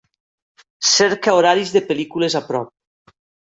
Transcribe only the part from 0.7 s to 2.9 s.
Cerca horaris de pel·lícules a prop.